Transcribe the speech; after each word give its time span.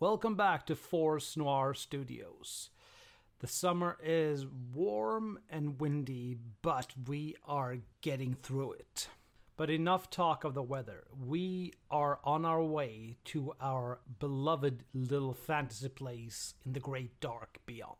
Welcome 0.00 0.36
back 0.36 0.64
to 0.66 0.76
Force 0.76 1.36
Noir 1.36 1.74
Studios. 1.74 2.70
The 3.40 3.48
summer 3.48 3.98
is 4.00 4.46
warm 4.72 5.40
and 5.50 5.80
windy, 5.80 6.36
but 6.62 6.92
we 7.08 7.34
are 7.44 7.78
getting 8.00 8.36
through 8.40 8.74
it. 8.74 9.08
But 9.56 9.70
enough 9.70 10.08
talk 10.08 10.44
of 10.44 10.54
the 10.54 10.62
weather. 10.62 11.02
We 11.26 11.72
are 11.90 12.20
on 12.22 12.44
our 12.44 12.62
way 12.62 13.16
to 13.24 13.54
our 13.60 13.98
beloved 14.20 14.84
little 14.94 15.34
fantasy 15.34 15.88
place 15.88 16.54
in 16.64 16.74
the 16.74 16.80
great 16.80 17.18
dark 17.18 17.58
beyond. 17.66 17.96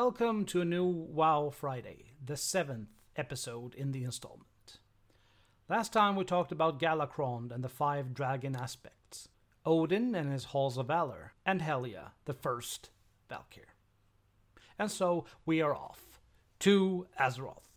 Welcome 0.00 0.44
to 0.44 0.60
a 0.60 0.64
new 0.64 0.84
WoW 0.84 1.50
Friday, 1.50 2.12
the 2.24 2.36
seventh 2.36 2.90
episode 3.16 3.74
in 3.74 3.90
the 3.90 4.04
installment. 4.04 4.78
Last 5.68 5.92
time 5.92 6.14
we 6.14 6.24
talked 6.24 6.52
about 6.52 6.78
Galakrond 6.78 7.50
and 7.50 7.64
the 7.64 7.68
five 7.68 8.14
dragon 8.14 8.54
aspects, 8.54 9.28
Odin 9.66 10.14
and 10.14 10.32
his 10.32 10.44
Halls 10.44 10.78
of 10.78 10.86
Valor, 10.86 11.32
and 11.44 11.60
Helya, 11.60 12.12
the 12.26 12.32
first 12.32 12.90
Valkyr. 13.28 13.74
And 14.78 14.88
so 14.88 15.24
we 15.44 15.60
are 15.60 15.74
off 15.74 16.20
to 16.60 17.08
Azeroth. 17.18 17.72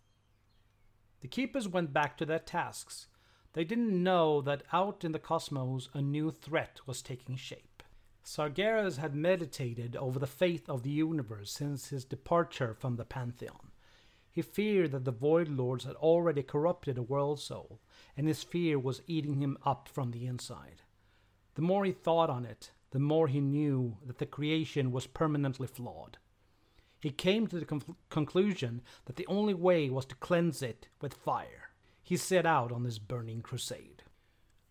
The 1.22 1.28
Keepers 1.28 1.66
went 1.66 1.92
back 1.92 2.16
to 2.18 2.24
their 2.24 2.38
tasks. 2.38 3.08
They 3.54 3.64
didn't 3.64 4.00
know 4.00 4.40
that 4.42 4.62
out 4.72 5.02
in 5.02 5.10
the 5.10 5.18
cosmos 5.18 5.88
a 5.92 6.00
new 6.00 6.30
threat 6.30 6.82
was 6.86 7.02
taking 7.02 7.34
shape. 7.34 7.71
Sargeras 8.24 8.98
had 8.98 9.14
meditated 9.14 9.96
over 9.96 10.18
the 10.18 10.26
fate 10.26 10.68
of 10.68 10.82
the 10.82 10.90
universe 10.90 11.50
since 11.50 11.88
his 11.88 12.04
departure 12.04 12.72
from 12.72 12.96
the 12.96 13.04
Pantheon. 13.04 13.72
He 14.30 14.42
feared 14.42 14.92
that 14.92 15.04
the 15.04 15.10
Void 15.10 15.48
Lords 15.48 15.84
had 15.84 15.96
already 15.96 16.42
corrupted 16.42 16.96
a 16.96 17.02
world 17.02 17.40
soul, 17.40 17.80
and 18.16 18.28
his 18.28 18.42
fear 18.42 18.78
was 18.78 19.02
eating 19.06 19.40
him 19.40 19.58
up 19.64 19.88
from 19.88 20.12
the 20.12 20.26
inside. 20.26 20.82
The 21.54 21.62
more 21.62 21.84
he 21.84 21.92
thought 21.92 22.30
on 22.30 22.44
it, 22.44 22.70
the 22.92 22.98
more 22.98 23.28
he 23.28 23.40
knew 23.40 23.98
that 24.06 24.18
the 24.18 24.26
creation 24.26 24.92
was 24.92 25.06
permanently 25.06 25.66
flawed. 25.66 26.18
He 27.00 27.10
came 27.10 27.46
to 27.48 27.58
the 27.58 27.66
con- 27.66 27.96
conclusion 28.08 28.82
that 29.06 29.16
the 29.16 29.26
only 29.26 29.54
way 29.54 29.90
was 29.90 30.06
to 30.06 30.14
cleanse 30.14 30.62
it 30.62 30.88
with 31.00 31.12
fire. 31.12 31.70
He 32.02 32.16
set 32.16 32.46
out 32.46 32.70
on 32.70 32.84
this 32.84 32.98
burning 32.98 33.42
crusade. 33.42 34.01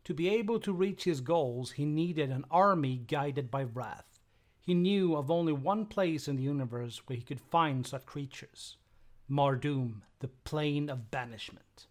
To 0.06 0.14
be 0.14 0.30
able 0.30 0.60
to 0.62 0.74
reach 0.74 1.04
his 1.04 1.22
goals, 1.22 1.74
he 1.74 1.86
needed 1.86 2.32
an 2.32 2.46
army 2.50 2.98
guided 2.98 3.52
by 3.52 3.64
wrath. 3.64 4.20
He 4.60 4.74
knew 4.74 5.16
of 5.16 5.30
only 5.30 5.54
one 5.54 5.86
place 5.86 6.28
in 6.28 6.36
the 6.36 6.44
universe 6.44 7.02
where 7.06 7.18
he 7.18 7.24
could 7.24 7.42
find 7.42 7.86
such 7.86 8.06
creatures 8.06 8.78
Mardum, 9.30 10.02
the 10.20 10.28
plane 10.28 10.90
of 10.90 11.10
banishment. 11.10 11.88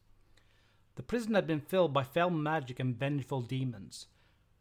The 0.96 1.02
prison 1.02 1.34
had 1.34 1.46
been 1.46 1.60
filled 1.60 1.92
by 1.92 2.04
fell 2.04 2.30
magic 2.30 2.78
and 2.78 2.94
vengeful 2.94 3.40
demons. 3.42 4.06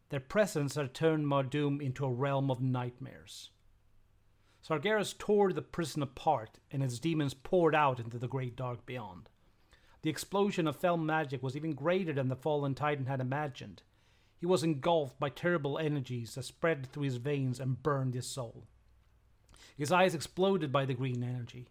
Their 0.08 0.20
presence 0.20 0.76
had 0.76 0.94
turned 0.94 1.26
Mardum 1.26 1.80
into 1.80 2.04
a 2.04 2.10
realm 2.10 2.50
of 2.50 2.62
nightmares. 2.62 3.50
Sargeras 4.62 5.14
tore 5.18 5.52
the 5.52 5.62
prison 5.62 6.02
apart, 6.02 6.58
and 6.70 6.82
its 6.82 6.98
demons 6.98 7.34
poured 7.34 7.74
out 7.74 8.00
into 8.00 8.18
the 8.18 8.28
great 8.28 8.56
dark 8.56 8.86
beyond. 8.86 9.28
The 10.02 10.10
explosion 10.10 10.66
of 10.66 10.76
fell 10.76 10.96
magic 10.96 11.42
was 11.42 11.56
even 11.56 11.74
greater 11.74 12.12
than 12.12 12.28
the 12.28 12.36
fallen 12.36 12.74
titan 12.74 13.06
had 13.06 13.20
imagined. 13.20 13.82
He 14.38 14.46
was 14.46 14.62
engulfed 14.62 15.20
by 15.20 15.28
terrible 15.28 15.78
energies 15.78 16.34
that 16.34 16.44
spread 16.44 16.86
through 16.86 17.02
his 17.02 17.16
veins 17.16 17.60
and 17.60 17.82
burned 17.82 18.14
his 18.14 18.26
soul. 18.26 18.64
His 19.76 19.92
eyes 19.92 20.14
exploded 20.14 20.72
by 20.72 20.86
the 20.86 20.94
green 20.94 21.22
energy. 21.22 21.68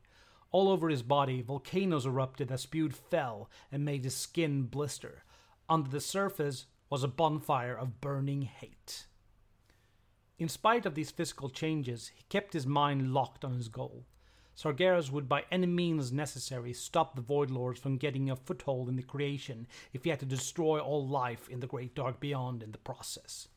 All 0.52 0.70
over 0.70 0.90
his 0.90 1.02
body, 1.02 1.42
volcanoes 1.42 2.06
erupted 2.06 2.48
that 2.50 2.60
spewed 2.60 2.96
fell 2.96 3.50
and 3.72 3.86
made 3.86 4.04
his 4.04 4.16
skin 4.16 4.64
blister. 4.64 5.24
Under 5.68 5.90
the 5.90 6.00
surface 6.00 6.66
was 6.90 7.04
a 7.04 7.08
bonfire 7.08 7.76
of 7.76 8.02
burning 8.02 8.44
hate. 8.44 9.06
In 10.38 10.50
spite 10.50 10.86
of 10.86 10.96
these 10.96 11.12
physical 11.12 11.50
changes, 11.50 12.12
he 12.16 12.24
kept 12.30 12.54
his 12.54 12.66
mind 12.66 13.14
locked 13.14 13.44
on 13.44 13.54
his 13.54 13.68
goal. 13.68 14.06
Sargeras 14.60 15.10
would 15.10 15.30
by 15.30 15.46
any 15.50 15.68
means 15.68 16.12
necessary 16.12 16.74
stop 16.74 17.16
the 17.16 17.22
Void 17.22 17.50
Lords 17.50 17.80
from 17.80 17.96
getting 17.96 18.30
a 18.30 18.36
foothold 18.36 18.90
in 18.90 18.98
the 18.98 19.02
creation 19.02 19.66
if 19.94 20.04
he 20.04 20.10
had 20.10 20.20
to 20.20 20.26
destroy 20.26 20.82
all 20.82 21.08
life 21.08 21.48
in 21.48 21.62
the 21.62 21.68
Great 21.68 21.96
Dark 21.96 22.20
Beyond 22.20 22.62
in 22.62 22.74
the 22.74 22.78
process. 22.80 23.48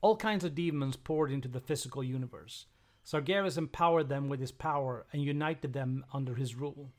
All 0.00 0.16
kinds 0.16 0.42
of 0.42 0.54
demons 0.54 0.96
poured 0.96 1.30
into 1.30 1.48
the 1.48 1.60
physical 1.60 2.02
universe. 2.02 2.64
Sargeras 3.04 3.58
empowered 3.58 4.08
them 4.08 4.30
with 4.30 4.40
his 4.40 4.52
power 4.52 5.04
and 5.12 5.22
united 5.22 5.74
them 5.74 6.02
under 6.14 6.36
his 6.36 6.54
rule. 6.54 6.90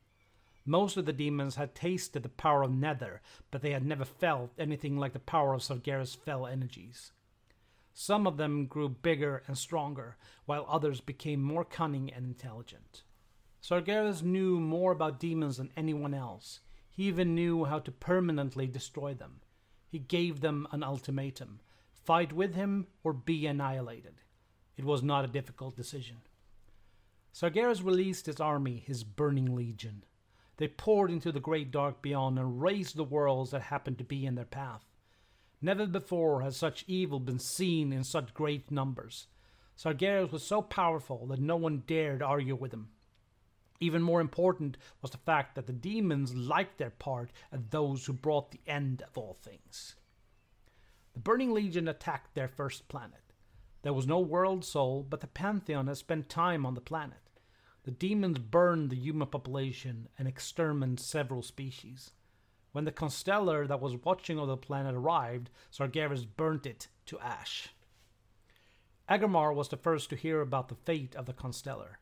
Most 0.63 0.95
of 0.95 1.07
the 1.07 1.11
demons 1.11 1.55
had 1.55 1.73
tasted 1.73 2.21
the 2.21 2.29
power 2.29 2.61
of 2.61 2.69
Nether, 2.69 3.23
but 3.49 3.63
they 3.63 3.71
had 3.71 3.83
never 3.83 4.05
felt 4.05 4.51
anything 4.59 4.95
like 4.95 5.13
the 5.13 5.19
power 5.19 5.55
of 5.55 5.63
Sargeras' 5.63 6.15
fell 6.15 6.45
energies. 6.45 7.13
Some 7.93 8.27
of 8.27 8.37
them 8.37 8.65
grew 8.65 8.89
bigger 8.89 9.43
and 9.47 9.57
stronger, 9.57 10.17
while 10.45 10.65
others 10.69 11.01
became 11.01 11.41
more 11.41 11.65
cunning 11.65 12.11
and 12.13 12.25
intelligent. 12.25 13.03
Sargeras 13.61 14.23
knew 14.23 14.59
more 14.59 14.91
about 14.91 15.19
demons 15.19 15.57
than 15.57 15.71
anyone 15.75 16.13
else. 16.13 16.61
He 16.89 17.03
even 17.03 17.35
knew 17.35 17.65
how 17.65 17.79
to 17.79 17.91
permanently 17.91 18.67
destroy 18.67 19.13
them. 19.13 19.41
He 19.87 19.99
gave 19.99 20.41
them 20.41 20.67
an 20.71 20.83
ultimatum 20.83 21.61
fight 22.09 22.33
with 22.33 22.55
him 22.55 22.87
or 23.03 23.13
be 23.13 23.45
annihilated. 23.45 24.15
It 24.75 24.83
was 24.83 25.03
not 25.03 25.25
a 25.25 25.27
difficult 25.27 25.75
decision. 25.75 26.17
Sargeras 27.31 27.83
released 27.83 28.25
his 28.25 28.39
army, 28.39 28.83
his 28.83 29.03
burning 29.03 29.55
legion. 29.55 30.03
They 30.57 30.67
poured 30.67 31.11
into 31.11 31.31
the 31.31 31.39
great 31.39 31.69
dark 31.69 32.01
beyond 32.01 32.39
and 32.39 32.61
razed 32.61 32.95
the 32.95 33.03
worlds 33.03 33.51
that 33.51 33.61
happened 33.61 33.99
to 33.99 34.03
be 34.03 34.25
in 34.25 34.33
their 34.33 34.45
path. 34.45 34.88
Never 35.61 35.85
before 35.85 36.41
has 36.41 36.55
such 36.55 36.85
evil 36.87 37.19
been 37.19 37.39
seen 37.39 37.91
in 37.91 38.03
such 38.03 38.33
great 38.33 38.71
numbers. 38.71 39.27
Sargeras 39.75 40.31
was 40.31 40.43
so 40.45 40.61
powerful 40.61 41.27
that 41.27 41.39
no 41.39 41.57
one 41.57 41.83
dared 41.85 42.21
argue 42.21 42.55
with 42.55 42.73
him. 42.73 42.89
Even 43.81 44.01
more 44.01 44.19
important 44.19 44.77
was 45.01 45.11
the 45.11 45.17
fact 45.17 45.55
that 45.55 45.67
the 45.67 45.73
demons 45.73 46.35
liked 46.35 46.77
their 46.77 46.89
part 46.89 47.31
as 47.51 47.61
those 47.69 48.05
who 48.05 48.13
brought 48.13 48.51
the 48.51 48.59
end 48.67 49.01
of 49.01 49.17
all 49.17 49.33
things. 49.33 49.95
The 51.13 51.19
Burning 51.19 51.53
Legion 51.53 51.87
attacked 51.87 52.35
their 52.35 52.47
first 52.47 52.87
planet. 52.87 53.33
There 53.81 53.93
was 53.93 54.07
no 54.07 54.19
world 54.19 54.65
soul, 54.65 55.05
but 55.09 55.21
the 55.21 55.27
Pantheon 55.27 55.87
had 55.87 55.97
spent 55.97 56.27
time 56.29 56.65
on 56.65 56.75
the 56.75 56.81
planet. 56.81 57.29
The 57.83 57.91
demons 57.91 58.39
burned 58.39 58.89
the 58.89 58.97
human 58.97 59.27
population 59.27 60.09
and 60.17 60.27
exterminated 60.27 60.99
several 60.99 61.41
species. 61.41 62.11
When 62.71 62.85
the 62.85 62.91
constellar 62.91 63.65
that 63.67 63.81
was 63.81 63.95
watching 64.03 64.37
over 64.37 64.47
the 64.47 64.57
planet 64.57 64.95
arrived, 64.95 65.49
Sargeras 65.71 66.25
burnt 66.25 66.65
it 66.65 66.87
to 67.07 67.19
ash. 67.19 67.69
Aggramar 69.09 69.55
was 69.55 69.69
the 69.69 69.77
first 69.77 70.09
to 70.11 70.15
hear 70.15 70.41
about 70.41 70.69
the 70.69 70.75
fate 70.75 71.15
of 71.15 71.25
the 71.25 71.33
constellar. 71.33 71.99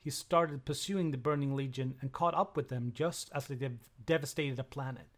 He 0.00 0.10
started 0.10 0.64
pursuing 0.64 1.10
the 1.10 1.18
Burning 1.18 1.54
Legion 1.54 1.96
and 2.00 2.12
caught 2.12 2.34
up 2.34 2.56
with 2.56 2.68
them 2.68 2.92
just 2.94 3.30
as 3.34 3.46
they 3.46 3.56
dev- 3.56 3.90
devastated 4.06 4.58
a 4.58 4.64
planet. 4.64 5.08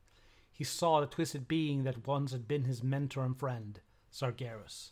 He 0.51 0.65
saw 0.65 1.01
the 1.01 1.07
twisted 1.07 1.47
being 1.47 1.85
that 1.85 2.07
once 2.07 2.33
had 2.33 2.49
been 2.49 2.65
his 2.65 2.83
mentor 2.83 3.25
and 3.25 3.39
friend, 3.39 3.81
Sargeras. 4.11 4.91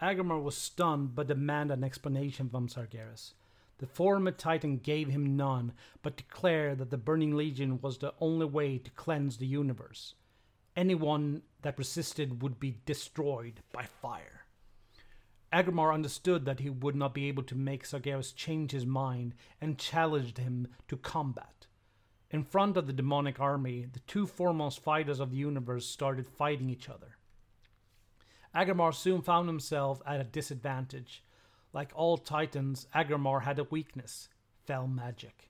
Aggramar 0.00 0.40
was 0.40 0.56
stunned 0.56 1.16
but 1.16 1.26
demanded 1.26 1.78
an 1.78 1.84
explanation 1.84 2.48
from 2.48 2.68
Sargeras. 2.68 3.32
The 3.78 3.86
former 3.86 4.32
Titan 4.32 4.78
gave 4.78 5.08
him 5.08 5.36
none, 5.36 5.72
but 6.02 6.16
declared 6.16 6.78
that 6.78 6.90
the 6.90 6.96
Burning 6.96 7.36
Legion 7.36 7.80
was 7.80 7.98
the 7.98 8.14
only 8.20 8.46
way 8.46 8.78
to 8.78 8.90
cleanse 8.90 9.36
the 9.36 9.46
universe. 9.46 10.14
Anyone 10.76 11.42
that 11.62 11.78
resisted 11.78 12.42
would 12.42 12.58
be 12.58 12.80
destroyed 12.84 13.60
by 13.72 13.84
fire. 13.84 14.46
Aggramar 15.52 15.94
understood 15.94 16.44
that 16.44 16.60
he 16.60 16.68
would 16.68 16.94
not 16.94 17.14
be 17.14 17.26
able 17.26 17.42
to 17.44 17.54
make 17.54 17.84
Sargeras 17.84 18.34
change 18.34 18.72
his 18.72 18.84
mind 18.84 19.34
and 19.60 19.78
challenged 19.78 20.38
him 20.38 20.68
to 20.88 20.96
combat. 20.96 21.66
In 22.30 22.44
front 22.44 22.76
of 22.76 22.86
the 22.86 22.92
demonic 22.92 23.40
army, 23.40 23.86
the 23.90 24.00
two 24.00 24.26
foremost 24.26 24.82
fighters 24.82 25.20
of 25.20 25.30
the 25.30 25.38
universe 25.38 25.86
started 25.86 26.26
fighting 26.26 26.68
each 26.68 26.88
other. 26.88 27.16
Aggramar 28.54 28.92
soon 28.92 29.22
found 29.22 29.48
himself 29.48 30.02
at 30.04 30.20
a 30.20 30.24
disadvantage 30.24 31.22
like 31.78 31.92
all 31.94 32.18
titans, 32.18 32.88
Aggramar 32.92 33.44
had 33.44 33.60
a 33.60 33.68
weakness 33.70 34.28
fell 34.66 34.88
magic. 34.88 35.48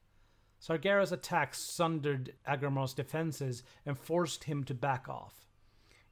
Sargeras' 0.60 1.10
attacks 1.10 1.58
sundered 1.58 2.34
Aggramar's 2.46 2.92
defenses 2.92 3.62
and 3.86 3.98
forced 3.98 4.44
him 4.44 4.62
to 4.64 4.74
back 4.74 5.08
off. 5.08 5.46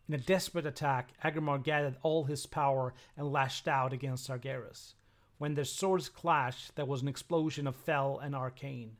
In 0.08 0.14
a 0.14 0.18
desperate 0.18 0.64
attack, 0.64 1.10
Aggramar 1.22 1.62
gathered 1.62 1.98
all 2.02 2.24
his 2.24 2.46
power 2.46 2.94
and 3.14 3.30
lashed 3.30 3.68
out 3.68 3.92
against 3.92 4.26
Sargeras. 4.26 4.94
When 5.36 5.52
their 5.52 5.66
swords 5.66 6.08
clashed, 6.08 6.76
there 6.76 6.86
was 6.86 7.02
an 7.02 7.08
explosion 7.08 7.66
of 7.66 7.76
fell 7.76 8.18
and 8.18 8.34
arcane. 8.34 8.96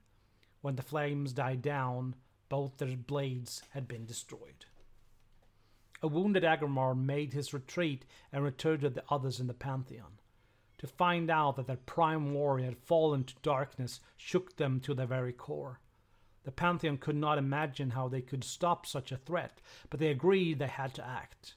When 0.61 0.77
the 0.77 0.83
flames 0.83 1.33
died 1.33 1.63
down, 1.63 2.15
both 2.51 2.77
their 2.77 2.95
blades 2.95 3.63
had 3.71 3.89
been 3.89 4.05
destroyed. 4.05 4.67
A 6.03 6.09
wounded 6.09 6.43
Aggramar 6.43 6.95
made 6.95 7.33
his 7.33 7.55
retreat 7.55 8.05
and 8.31 8.45
returned 8.45 8.83
to 8.83 8.91
the 8.91 9.05
others 9.09 9.41
in 9.41 9.47
the 9.47 9.55
Pantheon. 9.55 10.19
To 10.79 10.87
find 10.87 11.31
out 11.31 11.57
that 11.57 11.67
their 11.67 11.77
prime 11.77 12.35
warrior 12.35 12.67
had 12.67 12.79
fallen 12.79 13.25
to 13.25 13.35
darkness 13.43 14.01
shook 14.17 14.57
them 14.57 14.81
to 14.81 14.95
their 14.95 15.07
very 15.07 15.33
core. 15.33 15.81
The 16.45 16.53
Pantheon 16.53 16.99
could 16.99 17.17
not 17.17 17.39
imagine 17.39 17.91
how 17.91 18.09
they 18.09 18.21
could 18.21 18.45
stop 18.45 18.87
such 18.87 19.11
a 19.11 19.17
threat, 19.17 19.61
but 19.91 19.99
they 19.99 20.11
agreed 20.11 20.59
they 20.59 20.69
had 20.69 20.95
to 20.95 21.07
act. 21.07 21.55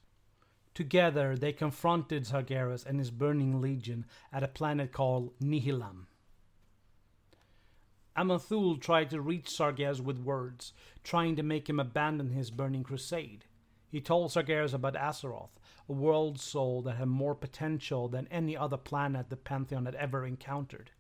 Together, 0.74 1.36
they 1.36 1.51
confronted 1.51 2.24
Sargeras 2.24 2.86
and 2.86 2.98
his 2.98 3.12
burning 3.12 3.60
legion 3.60 4.06
at 4.31 4.44
a 4.44 4.48
planet 4.48 4.92
called 4.92 5.38
Nihilam. 5.39 6.07
Aman'Thul 8.16 8.81
tried 8.81 9.10
to 9.12 9.21
reach 9.21 9.48
Sargeras 9.50 10.01
with 10.01 10.19
words, 10.19 10.74
trying 11.04 11.36
to 11.36 11.44
make 11.44 11.69
him 11.69 11.80
abandon 11.80 12.31
his 12.31 12.50
burning 12.50 12.83
crusade. 12.83 13.45
He 13.91 14.01
told 14.01 14.31
Sargeras 14.31 14.74
about 14.74 14.95
Azeroth, 14.95 15.59
a 15.88 15.94
world 15.94 16.39
soul 16.39 16.81
that 16.83 16.97
had 16.97 17.07
more 17.07 17.33
potential 17.33 18.07
than 18.07 18.27
any 18.27 18.56
other 18.56 18.77
planet 18.77 19.30
the 19.30 19.36
Pantheon 19.36 19.86
had 19.86 19.95
ever 19.95 20.25
encountered. 20.25 20.91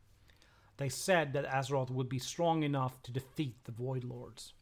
They 0.77 0.89
said 0.89 1.33
that 1.33 1.45
Azeroth 1.45 1.91
would 1.91 2.09
be 2.09 2.19
strong 2.19 2.63
enough 2.63 3.01
to 3.03 3.11
defeat 3.11 3.63
the 3.65 3.71
Void 3.71 4.03
Lords. 4.03 4.53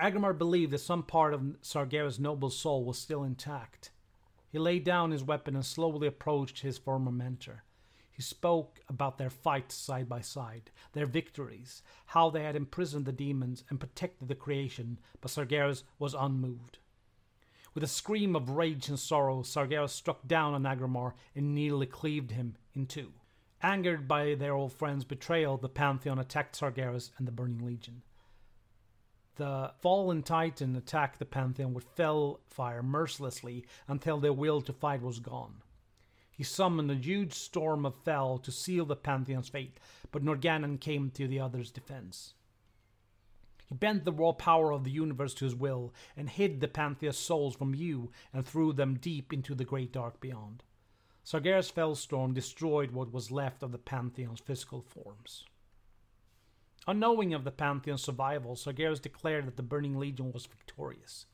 Aggramar 0.00 0.36
believed 0.36 0.72
that 0.72 0.78
some 0.78 1.02
part 1.02 1.34
of 1.34 1.42
Sargeras' 1.60 2.18
noble 2.18 2.48
soul 2.48 2.84
was 2.84 2.98
still 2.98 3.22
intact. 3.22 3.90
He 4.48 4.58
laid 4.58 4.84
down 4.84 5.10
his 5.10 5.22
weapon 5.22 5.54
and 5.54 5.66
slowly 5.66 6.06
approached 6.06 6.60
his 6.60 6.78
former 6.78 7.12
mentor. 7.12 7.64
He 8.20 8.24
spoke 8.24 8.80
about 8.86 9.16
their 9.16 9.30
fights 9.30 9.74
side 9.74 10.06
by 10.06 10.20
side, 10.20 10.70
their 10.92 11.06
victories, 11.06 11.82
how 12.04 12.28
they 12.28 12.42
had 12.42 12.54
imprisoned 12.54 13.06
the 13.06 13.12
demons 13.12 13.64
and 13.70 13.80
protected 13.80 14.28
the 14.28 14.34
creation, 14.34 14.98
but 15.22 15.30
Sargeras 15.30 15.84
was 15.98 16.12
unmoved. 16.12 16.80
With 17.72 17.82
a 17.82 17.86
scream 17.86 18.36
of 18.36 18.50
rage 18.50 18.90
and 18.90 18.98
sorrow, 18.98 19.40
Sargeras 19.42 19.92
struck 19.92 20.28
down 20.28 20.52
on 20.52 20.64
Aggramar 20.64 21.14
and 21.34 21.54
nearly 21.54 21.86
cleaved 21.86 22.32
him 22.32 22.58
in 22.74 22.84
two. 22.84 23.14
Angered 23.62 24.06
by 24.06 24.34
their 24.34 24.52
old 24.52 24.74
friend's 24.74 25.06
betrayal, 25.06 25.56
the 25.56 25.70
Pantheon 25.70 26.18
attacked 26.18 26.58
Sargeras 26.60 27.12
and 27.16 27.26
the 27.26 27.32
Burning 27.32 27.64
Legion. 27.64 28.02
The 29.36 29.72
fallen 29.80 30.22
Titan 30.22 30.76
attacked 30.76 31.20
the 31.20 31.24
Pantheon 31.24 31.72
with 31.72 31.84
fell 31.96 32.40
fire 32.44 32.82
mercilessly 32.82 33.64
until 33.88 34.20
their 34.20 34.34
will 34.34 34.60
to 34.60 34.74
fight 34.74 35.00
was 35.00 35.20
gone. 35.20 35.62
He 36.40 36.44
summoned 36.44 36.90
a 36.90 36.94
huge 36.94 37.34
storm 37.34 37.84
of 37.84 37.94
fell 37.96 38.38
to 38.38 38.50
seal 38.50 38.86
the 38.86 38.96
Pantheon's 38.96 39.50
fate, 39.50 39.78
but 40.10 40.24
Norgannon 40.24 40.80
came 40.80 41.10
to 41.10 41.28
the 41.28 41.38
others' 41.38 41.70
defense. 41.70 42.32
He 43.66 43.74
bent 43.74 44.06
the 44.06 44.12
raw 44.12 44.32
power 44.32 44.72
of 44.72 44.84
the 44.84 44.90
universe 44.90 45.34
to 45.34 45.44
his 45.44 45.54
will 45.54 45.92
and 46.16 46.30
hid 46.30 46.62
the 46.62 46.66
Pantheon's 46.66 47.18
souls 47.18 47.56
from 47.56 47.74
you 47.74 48.10
and 48.32 48.46
threw 48.46 48.72
them 48.72 48.96
deep 48.96 49.34
into 49.34 49.54
the 49.54 49.66
great 49.66 49.92
dark 49.92 50.18
beyond. 50.18 50.62
Sargeras' 51.22 51.70
Felstorm 51.70 52.32
destroyed 52.32 52.92
what 52.92 53.12
was 53.12 53.30
left 53.30 53.62
of 53.62 53.70
the 53.70 53.76
Pantheon's 53.76 54.40
physical 54.40 54.80
forms. 54.80 55.44
Unknowing 56.86 57.34
of 57.34 57.44
the 57.44 57.50
Pantheon's 57.50 58.02
survival, 58.02 58.56
Sargeras 58.56 59.02
declared 59.02 59.46
that 59.46 59.56
the 59.58 59.62
Burning 59.62 59.98
Legion 59.98 60.32
was 60.32 60.46
victorious. 60.46 61.26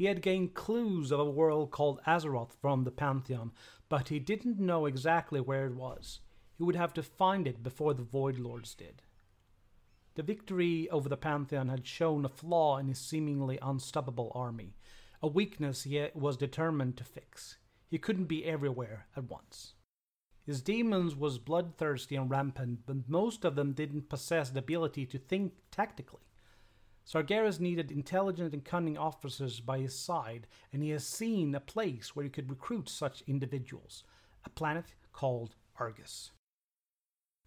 He 0.00 0.06
had 0.06 0.22
gained 0.22 0.54
clues 0.54 1.12
of 1.12 1.20
a 1.20 1.30
world 1.30 1.70
called 1.70 2.00
Azeroth 2.06 2.54
from 2.54 2.84
the 2.84 2.90
Pantheon, 2.90 3.52
but 3.90 4.08
he 4.08 4.18
didn't 4.18 4.58
know 4.58 4.86
exactly 4.86 5.40
where 5.40 5.66
it 5.66 5.74
was. 5.74 6.20
He 6.56 6.62
would 6.62 6.76
have 6.76 6.94
to 6.94 7.02
find 7.02 7.46
it 7.46 7.62
before 7.62 7.92
the 7.92 8.02
Void 8.02 8.38
Lords 8.38 8.74
did. 8.74 9.02
The 10.14 10.22
victory 10.22 10.88
over 10.90 11.08
the 11.08 11.16
Pantheon 11.16 11.68
had 11.68 11.86
shown 11.86 12.24
a 12.24 12.28
flaw 12.28 12.78
in 12.78 12.88
his 12.88 12.98
seemingly 12.98 13.58
unstoppable 13.60 14.32
army, 14.34 14.76
a 15.20 15.26
weakness 15.26 15.82
he 15.82 16.06
was 16.14 16.36
determined 16.36 16.96
to 16.96 17.04
fix. 17.04 17.58
He 17.88 17.98
couldn't 17.98 18.26
be 18.26 18.44
everywhere 18.44 19.06
at 19.16 19.28
once. 19.28 19.74
His 20.46 20.62
demons 20.62 21.16
was 21.16 21.38
bloodthirsty 21.38 22.16
and 22.16 22.30
rampant, 22.30 22.80
but 22.86 23.08
most 23.08 23.44
of 23.44 23.56
them 23.56 23.72
didn't 23.72 24.08
possess 24.08 24.50
the 24.50 24.60
ability 24.60 25.04
to 25.06 25.18
think 25.18 25.54
tactically. 25.70 26.29
Sargeras 27.10 27.58
needed 27.58 27.90
intelligent 27.90 28.54
and 28.54 28.64
cunning 28.64 28.96
officers 28.96 29.58
by 29.58 29.80
his 29.80 29.98
side, 29.98 30.46
and 30.72 30.80
he 30.80 30.90
has 30.90 31.04
seen 31.04 31.52
a 31.56 31.60
place 31.60 32.14
where 32.14 32.22
he 32.22 32.30
could 32.30 32.48
recruit 32.48 32.88
such 32.88 33.24
individuals 33.26 34.04
a 34.44 34.50
planet 34.50 34.94
called 35.12 35.56
Argus. 35.80 36.30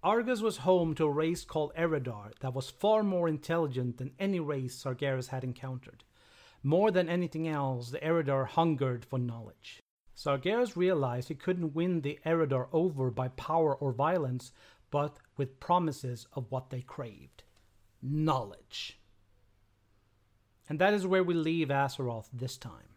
Argus 0.03 0.41
was 0.41 0.57
home 0.57 0.93
to 0.95 1.05
a 1.05 1.09
race 1.09 1.45
called 1.45 1.73
Eredar 1.77 2.33
that 2.41 2.53
was 2.53 2.69
far 2.69 3.03
more 3.03 3.29
intelligent 3.29 3.99
than 3.99 4.11
any 4.19 4.41
race 4.41 4.75
Sargeras 4.75 5.27
had 5.27 5.45
encountered. 5.45 6.03
More 6.61 6.91
than 6.91 7.07
anything 7.07 7.47
else, 7.47 7.91
the 7.91 7.99
Eredar 7.99 8.45
hungered 8.45 9.05
for 9.05 9.17
knowledge. 9.17 9.79
Sargeras 10.13 10.75
realized 10.75 11.29
he 11.29 11.35
couldn't 11.35 11.73
win 11.73 12.01
the 12.01 12.19
Eredar 12.25 12.67
over 12.73 13.09
by 13.09 13.29
power 13.29 13.73
or 13.73 13.93
violence, 13.93 14.51
but 14.91 15.19
with 15.37 15.61
promises 15.61 16.27
of 16.33 16.51
what 16.51 16.69
they 16.69 16.81
craved 16.81 17.43
knowledge. 18.01 18.99
And 20.69 20.79
that 20.79 20.93
is 20.93 21.05
where 21.05 21.23
we 21.23 21.33
leave 21.33 21.67
Azeroth 21.67 22.27
this 22.31 22.57
time. 22.57 22.95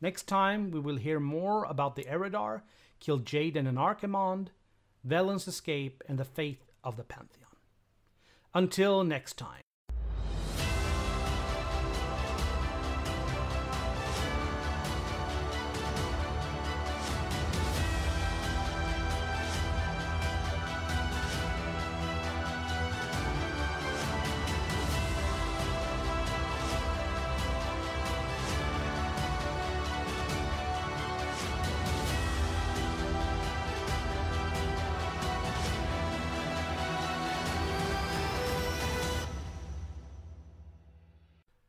Next 0.00 0.24
time, 0.24 0.70
we 0.70 0.80
will 0.80 0.96
hear 0.96 1.20
more 1.20 1.64
about 1.64 1.96
the 1.96 2.04
Eredar, 2.04 2.62
Kil'jaeden 3.00 3.68
and 3.68 3.78
Archimonde, 3.78 4.48
Velen's 5.04 5.48
escape, 5.48 6.02
and 6.08 6.18
the 6.18 6.24
fate 6.24 6.62
of 6.82 6.96
the 6.96 7.04
Pantheon. 7.04 7.56
Until 8.54 9.04
next 9.04 9.36
time. 9.36 9.62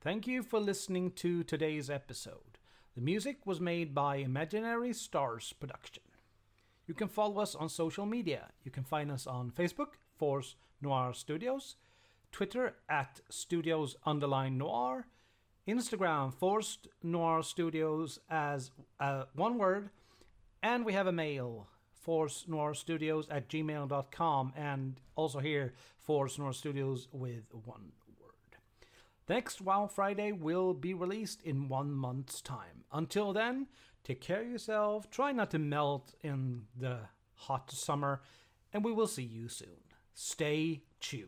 Thank 0.10 0.26
you 0.26 0.42
for 0.42 0.60
listening 0.60 1.12
to 1.18 1.44
today's 1.44 1.88
episode. 1.88 2.58
The 2.96 3.02
music 3.02 3.46
was 3.46 3.62
made 3.62 3.94
by 3.94 4.16
Imaginary 4.16 4.92
Stars 4.92 5.54
Production. 5.54 6.02
You 6.88 6.96
can 6.96 7.08
follow 7.08 7.40
us 7.40 7.54
on 7.54 7.70
social 7.70 8.08
media. 8.08 8.48
You 8.64 8.72
can 8.72 8.84
find 8.84 9.12
us 9.12 9.28
on 9.28 9.52
Facebook, 9.52 10.00
Force 10.18 10.56
Noir 10.82 11.14
Studios, 11.14 11.76
Twitter 12.32 12.74
at 12.90 13.22
Studios 13.30 13.98
Underline 14.04 14.58
Noir, 14.58 15.06
Instagram, 15.68 16.34
Force 16.34 16.80
Noir 17.04 17.44
Studios 17.44 18.18
as 18.32 18.72
uh, 19.00 19.26
one 19.36 19.60
word, 19.60 19.92
and 20.64 20.86
we 20.86 20.94
have 20.94 21.06
a 21.06 21.12
mail, 21.12 21.68
Force 22.02 22.46
Noir 22.48 22.74
Studios 22.74 23.28
at 23.30 23.48
gmail.com, 23.48 24.54
and 24.58 25.00
also 25.16 25.38
here, 25.38 25.76
Force 26.00 26.40
Noir 26.40 26.54
Studios 26.54 27.08
with 27.12 27.44
one 27.64 27.92
next 29.30 29.62
WoW 29.62 29.88
Friday 29.88 30.32
will 30.32 30.74
be 30.74 30.94
released 30.94 31.42
in 31.44 31.70
one 31.70 31.92
month's 31.92 32.42
time. 32.42 32.84
Until 32.92 33.32
then, 33.32 33.68
take 34.04 34.20
care 34.22 34.42
of 34.42 34.50
yourself, 34.50 35.10
try 35.10 35.32
not 35.32 35.52
to 35.52 35.60
melt 35.60 36.16
in 36.22 36.64
the 36.76 37.00
hot 37.36 37.72
summer, 37.72 38.22
and 38.74 38.84
we 38.84 38.92
will 38.92 39.08
see 39.08 39.24
you 39.24 39.48
soon. 39.48 39.84
Stay 40.14 40.82
tuned. 41.00 41.28